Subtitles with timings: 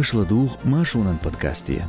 [0.00, 1.86] Ышладух Машунан подкасте.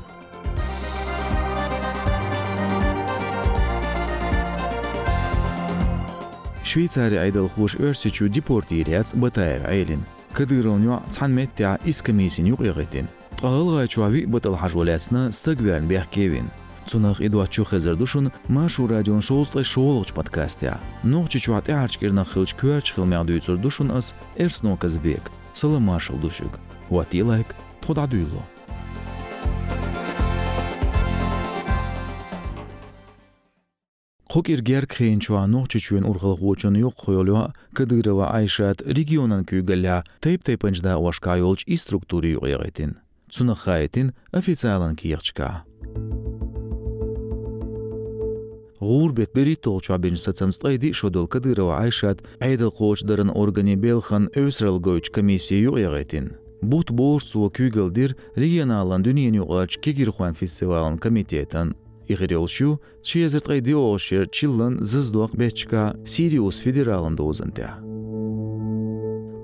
[6.62, 10.04] Швейцария айдал хуш өрсичу депортириац батаев айлин.
[10.34, 13.08] Кадыровню цан меття искамисин юqyagыtin.
[13.40, 16.50] Тагылга чуави батал хажуляцна стагверн бяхкевин.
[16.88, 20.82] Цунах идуачу хезердушун машу радион шоустай шоолгч подкастя.
[21.04, 25.32] Нохчи чуат ярчкирна хылч кюарч хылмядуйцур душун ас эрсно казбек.
[25.54, 26.60] Саламашыл душук.
[26.90, 28.42] Ватилайк 托达对罗。
[34.32, 41.66] Хокер гер кхенчуано чечуен ургылык учун юк коюлуа Кыдырова Айшат регионан күйгөлля тейп тейпенжда вашка юлч
[41.68, 42.96] и структури уйгайтин.
[43.30, 45.66] Цунахайтин официалан киерчка.
[48.80, 56.38] Гурбет бери толчу абенса ценстайды шодол Кыдырова Айшат айдыл коочдарын органи белхан комиссия комиссию уйгайтин
[56.62, 56.70] комиссия югайтин.
[56.70, 61.76] Бут борсуа күйгелдир регионалан дүниен югач кегирхуан фестивалын комитетан
[62.08, 67.80] Игорелшу, чиезерт гайдиошер чиллан зыздуак бечка Сириус федералын дозынтя.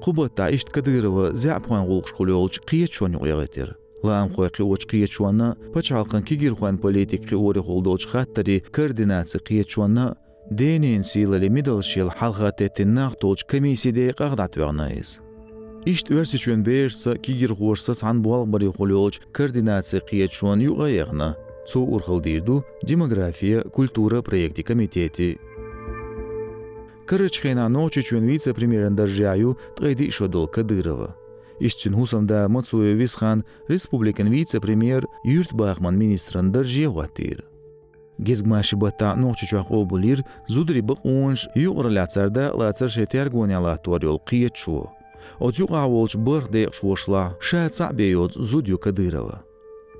[0.03, 3.77] Кубатта ишт Кадырова зяпхуан гулгшкулёлч киечуан югягетер.
[4.03, 10.15] Лаам хой киоч киечуанна пачалкан кигирхуан политик киори холдоч хаттари координация киечуанна
[10.51, 15.26] денен силали мидалшил халгатеттин нахтолч комиссиде кагдат вягнайыз.
[15.87, 21.37] Ишт өрсичуен берса кигир сан буал бари холёлч координация киечуан югаягна.
[21.65, 25.39] Цу урхалдирду демография, культура проекти комитети.
[27.07, 31.15] Кырычхена ночи чун вице-премьерен Дажяю тгайди шодол Кадырова.
[31.61, 37.45] Ишцин хусамда Мацуя Висхан республикан вице-премьер Юрт Бахман министран Дажье ватир.
[38.17, 44.89] Гезгмаши бата ночи чуах обулир зудри бақунш юғыр ляцарда лацар шетер гоняла туарёл қиетшу.
[44.89, 44.96] Отюқ
[45.39, 49.43] Оцюгаволч бұрдек шуашла, ца сәбейоц зудю Кадырова.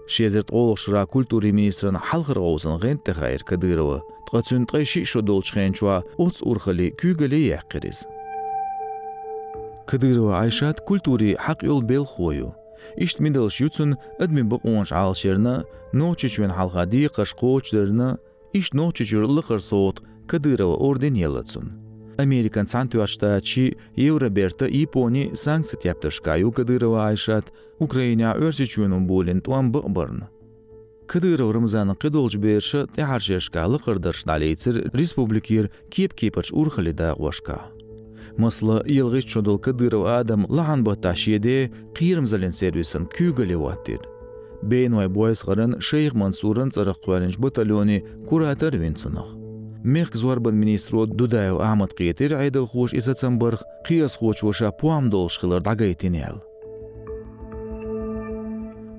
[0.08, 6.92] Шезерт олықшыра культури министрын халқыр ғауызын ғентті ғайыр Кадырова, тғацүн тғайши шодолч чуа оц урхали
[6.96, 8.08] күйгілі яққырыз.
[9.88, 12.56] Кадырова айшат культури хақ ел бел хою.
[12.96, 15.64] Ишт мидылш юцын әдмі бұқуынш алшерні,
[15.94, 18.18] ночечвен халғади қашқочлерні,
[18.54, 21.87] ишт ночечур лықыр соот Кадырова орден елацын.
[22.18, 22.66] Американ
[23.44, 30.24] чи Евроберта Япони санкция тяптышкаю Кадырова айшат Украиня өрсичуенун болин туан бықбырн.
[31.08, 37.72] Кадыров Рамзан қидолж берші тяхаршешка лықырдырш налейцер республикир кеп кепірч урхалида вашка.
[38.36, 44.02] Мыслы елғыш чудыл Кадыров адам лаған баташеде қиырымзален сервисін күйгілі ваттир.
[44.64, 48.74] Бейнуай бойсғырын Шейх Мансурын царық қуалінш батальони куратор
[49.88, 56.36] мех зуар министру министро дудаев аҳмад қиятир айдил хуш исатсанбарх қияс хучваша пуамдолшхилар дагайтинел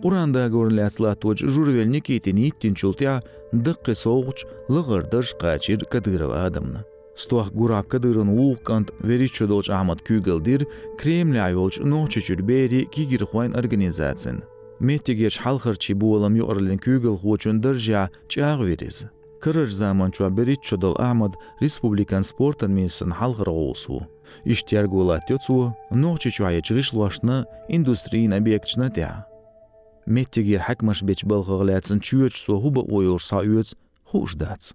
[0.07, 3.13] уранда горнляцлатвач журвельникитини тинчултя
[3.53, 4.39] дыққи соғуч
[4.75, 6.85] лығырдыш қачир кадырова адамна
[7.19, 10.67] Stuah gurak kadırın uğukant veriço dolç Ahmet Kügeldir,
[10.99, 14.43] Kremli ayolç nohçe çürberi ki girxuayn organizasin.
[14.81, 19.07] Mettigeç halxırçi bu olam yorlin Kügel huçun dırja çağ veriz.
[19.41, 24.09] Кырыш заманчуа берит чодал Ахмад республикан спортан мисан халгыргуусу.
[24.45, 29.27] Иштяргула тёцу нохчи чуая чыгышлуашны индустрийн объектчна тя.
[30.07, 34.75] Меттигер хакмаш беч балгыглятсын чуёч су хуба ойор са уёц хуждац.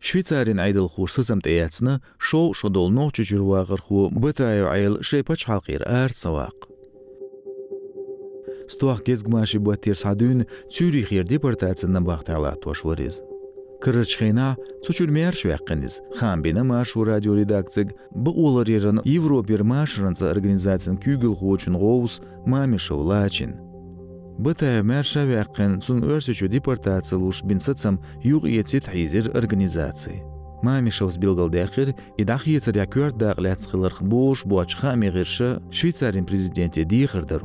[0.00, 5.84] Швейцарин айдыл хурсызам тэяцны шоу шодол нохчи журвагыр ху бытаю айыл шейпач халқир
[6.14, 6.67] савақ
[8.68, 13.22] стуахгез гмаши ба терсадун цюрихер депортацияны бақтала тошворез
[13.80, 22.98] кырычхена цучурмер швяққиниз хамбина машу радиоредакцик ба олареран европер машранца организациян кюгил хуочин гоус мамишов
[22.98, 23.68] лачин
[24.38, 30.22] БТМР шавяққин цун өрсичу депортациялуш бинсыцам юғ ецит хизир организации.
[30.62, 31.90] Мамишов сбилгал дәқір,
[32.22, 37.42] идақ ецаря көрт дағләц қылырқ бош буачқа амеғірші швейцарин президенте дейқырдар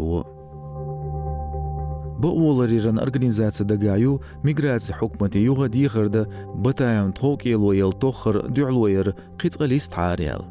[2.24, 6.24] بە ئۆڵەریرەن ئەرگنیزاچە دەگای و میگراچی حکومەتی یوغەدی خردە
[6.64, 9.08] بەتایەن تۆکێڵۆیەڵ تۆخر دوعلۆیەر
[9.40, 10.44] قیتقەلیست تاریێڵ.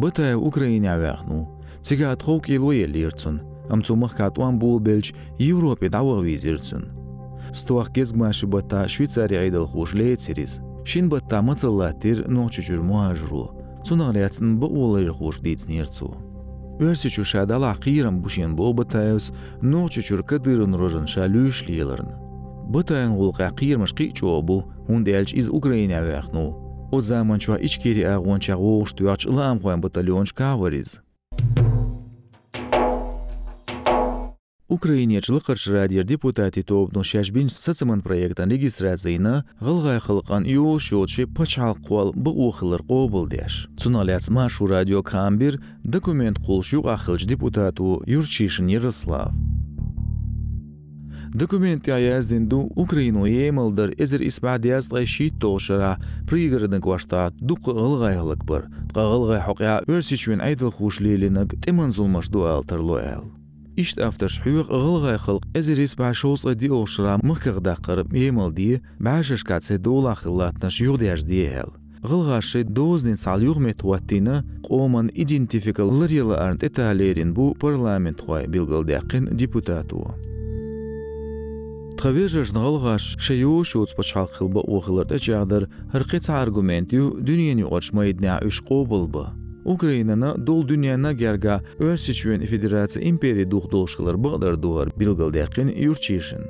[0.00, 1.40] بەتایە ئوکرەینیاوێخن و
[1.86, 3.36] چگا تۆکێڵۆیە لێرچون
[3.70, 5.06] ئەم چومەخ کاتوان بۆ بێلج
[5.48, 6.84] یورۆپی داوەوی زیرچون.
[7.58, 9.50] ستۆخ گێزگماشی بەتا شویتساریعی
[10.90, 11.06] شین
[15.44, 15.94] دیت
[16.78, 19.32] Өрсичу шадала қиырым бушен бол бытайыз,
[19.62, 22.12] ночучур кадырын рожын шалюш лиелырын.
[22.68, 26.52] Бытайын ғулға қиырмыш қичу обу, хунде әлч из Украина вяхну.
[26.92, 31.00] О заман чуа ичкери ағуан чағуш туяч ылам хуан батальон шкавариз.
[34.76, 42.30] Лыкырч радиер депутати тобну шашбин сацман проектан регистрацияна гылгай хылкан ю шотши пачал қол бу
[42.30, 43.68] ухылыр қобыл деш.
[43.78, 49.32] Цуналяц машу радио камбир документ қолшу ахылж депутату Юрчишин Ярослав.
[51.32, 58.68] Документ яздин ду Украину емылдыр эзер испадияз гайшит тошара пригородный кваштат дук ылгайлык бір.
[58.92, 63.24] Тқағылғай хоқя өрсичвен айдыл хушлилинг теман зулмаш дуал тарлуэл
[63.76, 71.76] ишт авташҳӯиқ ғилғай хилқ эзирис баъшоуса диошра мыхкағда қириб емилди баъшишкаце дола хиллатнаш юғдиаш диел
[72.06, 80.06] ғылғашы дознин салюғ метуаттина қоман идентификал лырила арнт әтәлерін бу парламент қой білгілдәқін депутату.
[81.96, 85.68] Тхавежаш нгалгаш шеюшуц оғылырды жағдыр, чагдыр.
[85.92, 89.24] Хыркец аргументю дюниени үш қобыл бұ.
[89.65, 90.31] argumentiyu dünyeni oçmayidna üş qobolba.
[90.35, 96.41] Ukrainana dol dünyana gerga Örsiçüven Federatsiya imperiya duh dolşqılar bağdar duvar bilgal daqin yurçişin.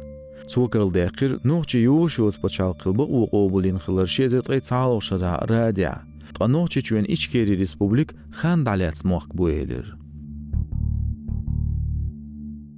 [0.48, 6.02] Цукрал дақир нухчи юшуц пачал қылбы уқобулин қылыр шезет ғай цалу шыра радия.
[6.34, 9.96] Қа нухчи чуен ичкери республик хан даляц моқ буэлир.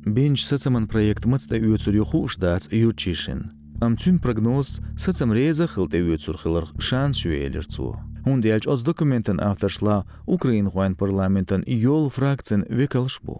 [0.06, 3.57] Бенч сацаман проект мыцта үйөцүр юху штац юрчишин.
[3.79, 7.95] Амцүн прогноз сацам реза хылте үйөцүр қылыр шанс юэлир цу.
[8.27, 13.39] Hun delč od dokumenten afteršla Ukrain huan parlamenten jol frakcen vekalšbu.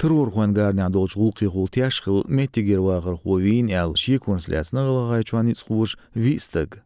[0.00, 5.98] Terror huan garni adolç gulqi gul tiyashqil mettigir waqir huwin el shikonslias naglagai chuani tsqush
[6.16, 6.80] vistag.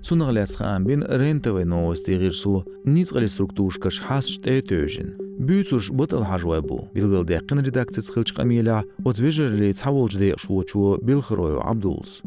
[0.00, 8.10] Цунагляс хаамбин рентове новости гирсу ницгали структушкаш хас штетөжин бүүцүш бытыл хажуэбу билгылде кын редакциц
[8.14, 12.22] хылчк амила отвежерли цаволжде шуочуо билхрою абдулс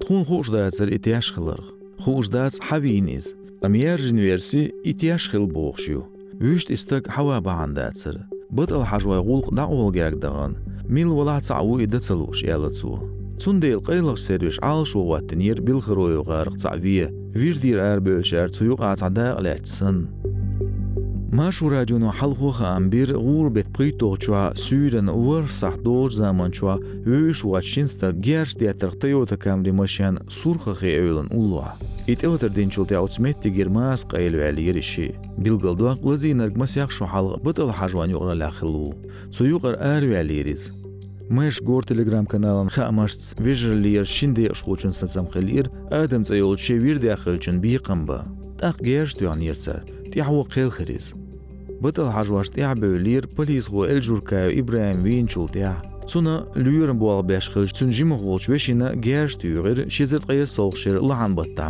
[0.00, 1.66] тхун хушдацер итяш хылырг
[2.00, 6.06] хушдац хавинис амияр жинверси итяш хыл боохшу
[6.40, 10.56] үшт истек хава баандацер бытыл хажуэ гулк да ол керекдаган
[10.88, 18.00] мил вала цау иде цылуш ялыцу Цундел қайлық сервиш ал шуғаттынер білғыройуға рқцавие, вирдир әр
[18.00, 20.06] бөлшәр цұйық атанда ғыләтсін.
[21.32, 30.86] Машураҷуну ҳалхуха амбир ғурбет қитоғчуа сүйрен варсаҳ доғ заманчуа вӯшуа чинста герштия тартаёта камримашиян сурхахи
[30.98, 31.74] эвилан уллуа
[32.06, 38.94] итилатер денчулти ауцметти гермаас қаилуялиериши билгалдуақ лази наргмас яхшу ҳалға бытал ҳажван юғралахилу
[39.34, 40.70] цуюқар арвиалиерис
[41.28, 48.18] мэш гор телеграм каналын хамашц вижерлиер шинде шхучун сацамхилир адам цайолче вирде ахилчун биқамба
[48.62, 51.12] тақ герштуян ерцар Тяху қил хириз.
[51.78, 55.82] Бытыл хажваш тяхбеулир полис го элжуркаю Ибраим винчул тя.
[56.08, 60.22] Цуна люйрен буал бешхил цун жимох волч вешина герш тюгер шизет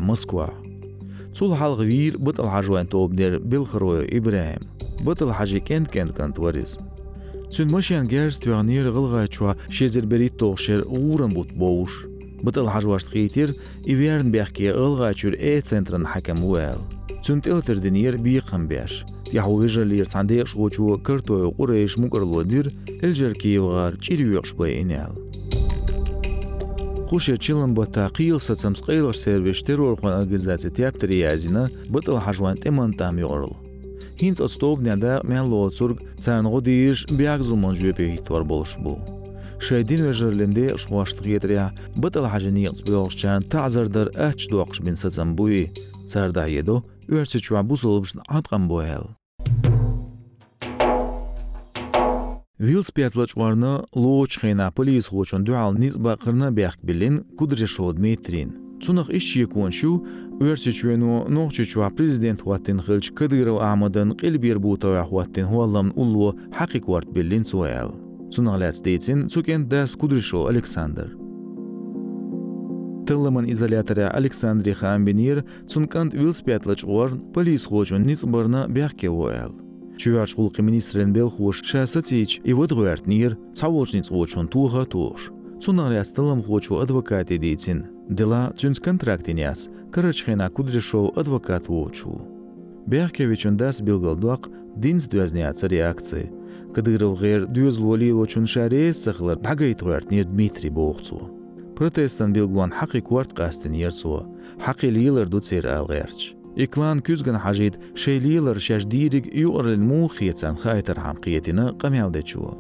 [0.01, 0.51] Москва.
[1.35, 4.69] Цул халғы вир бытыл хажван тобдер билхрою Ибраим.
[5.03, 6.83] Бытыл хажи кент кент кант варизм.
[7.51, 12.07] Цун мошян герс тюанир гылга чуа шезер берит тоғшер уурын бут боуш.
[14.77, 16.45] Ылга чур э центрын хакам
[17.27, 17.41] уэл.
[17.41, 19.05] Цун тилтер денир бийқын бяш.
[19.33, 25.13] Яхуижа лир цандеq шгочу кыртой quraysh mukırlodir eljer kiyevgar çiriyuqş bayinal.
[27.11, 32.93] Қуше чилан бота қиыл сацам сқейлар сервиш террор хон организация театр язина бытыл хажван теман
[32.93, 33.57] там yorul.
[34.19, 38.99] Хинц остов няда мен лоцург царнго диш биак зумон жөпе хитвар болш бу.
[39.61, 45.71] Шайдин вежерленде шваштық етря бытыл хажани йқсбиоқшчан тазардар ач дуақш бин сацам буи.
[46.07, 49.17] Царда едо Chua busolbschen atram boel.
[52.59, 58.55] Вилс пятлачварна лоч хейна полис хочон дуал низ бақырна бяхк билин кудре шод метрин.
[58.83, 60.07] Цунах иш якун шу
[60.41, 66.85] уерсе чуену нохче чуа президент хуаттин хилч кадыров амадан қилбир бута хуаттин хуаллам уллу хақиқ
[66.87, 67.95] варт билин суэл.
[68.33, 71.26] Цунах ляц дейтин цукен дас кудришо Александр.
[73.07, 79.55] Тыллымын изоляторы Александре Хамбинир цункант вилспятлыч орн полис хочун ницбарна бяхке уэл.
[79.97, 85.31] Чуваш хулқи министрен белхуш шасатич и выдгуэртнир цаволчниц хочун туха туш.
[85.63, 87.87] Цунар ястылым хочу адвокат едицин.
[88.09, 92.27] Дела цюнс контрактиняс, карачхена кудришов адвокат вочу.
[92.87, 96.33] Бяхкевичун дас билгалдуак динс дуязняца реакции.
[96.75, 101.46] Кадыров гэр дюзлуали лочун шарес сахлар дагайтгуэртнир Дмитрий Бохцу.
[101.77, 104.23] Protestan bilguan haqi kwart qastin yersua,
[104.65, 106.33] haqi liler du tsir al күзгін
[106.65, 112.53] Iklan шей hajid şey liler şajdirig yu arlin mu khiyetsan khaytar hamqiyetini qamyalde chua.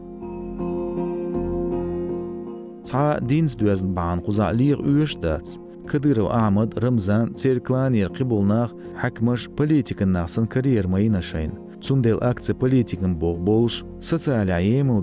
[2.88, 5.56] Ca dins duazn baan quza liğ uyush dats.
[5.86, 8.70] Kadirov Ahmad Ramzan Церклан ерқибулнақ
[9.00, 11.56] хакмыш политикін нақсын карьер майына шайын.
[11.80, 15.00] Цундел акция политикін боқ болш, социал аемыл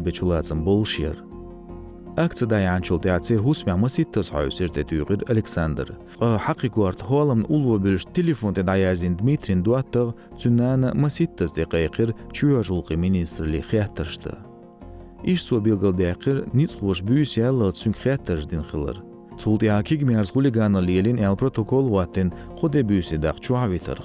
[0.99, 1.32] ер.
[2.12, 2.12] социаля емел бечулацам болшер.
[2.18, 5.96] Акция даянчул театр хусмя маситтас хайсер тетюгир Александр.
[6.20, 14.38] حقيقة هولم أولو بلش تليفون تدعيازين دميترين دواتر تنانا مسيتس دقيقر تشويجول министр ли خياترشتا.
[15.24, 19.04] إيش سو بيلغل دقيقر نيتس خوش بيوس يالا تسون خياترش دين خلر.
[19.38, 24.04] Цулти акиг мерз хулигана лиелин эл протокол ваттен худе бюси дах чуавитарх.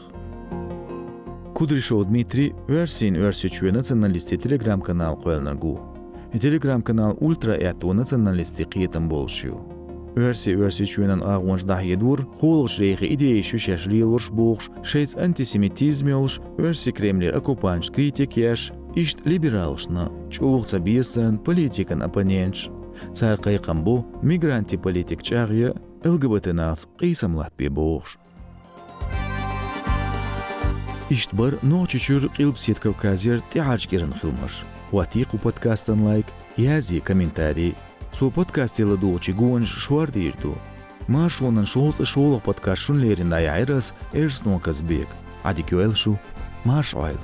[1.55, 5.86] Кудришо Дмитрий версин версичуе националисти телеграм-канал қойлнагу.
[6.32, 9.64] Телеграм-канал ультра эту националисти қиетам болшиу.
[10.14, 17.36] Верси версичуенан агонж дах едур, хулш рейхи идеи шушеш лилурш бухш, шейц антисемитизмелш, верси кремлер
[17.36, 22.68] оккупанш критик яш, ишт либералшна, чулухца биясан политикан оппонентш,
[23.12, 25.72] цар қайқам бу мигранти политик чағия
[26.04, 28.18] ЛГБТ нац қисамлат бе боғш.
[31.10, 34.64] Ишт бар ночи чур қилбсет кавказер тяж герен хилмаш.
[34.92, 36.26] Ватиқу подкастан лайк,
[36.58, 37.74] язи комментарий.
[38.12, 40.54] Су подкаст ела дуучи гуанж швар дирду.
[41.06, 45.08] Маш вонан шоус шоулах подкаст шун лерин дай айрас эрс нокас бек.
[45.42, 46.18] Ади кюэлшу,
[46.64, 47.20] маш ойл.